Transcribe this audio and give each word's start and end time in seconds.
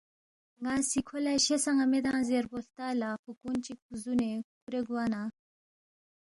ن٘اسی 0.61 0.99
کھو 1.07 1.17
لہ 1.23 1.33
شیسان٘ا 1.45 1.85
میدانگ 1.93 2.23
زیربو 2.29 2.57
ہلتا 2.59 2.87
لہ 2.99 3.09
فُوکُون 3.23 3.55
چی 3.63 3.73
زُونے 4.01 4.29
کُھورے 4.53 4.81
گوا 4.87 5.05
نہ 5.11 5.21